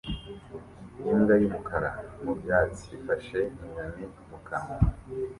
Imbwa 1.11 1.33
y'umukara 1.41 1.89
mu 2.23 2.31
byatsi 2.39 2.85
ifashe 2.97 3.39
inyoni 3.63 4.03
mu 4.29 4.37
kanwa 4.47 4.77